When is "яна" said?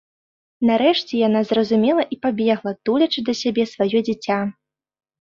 1.27-1.41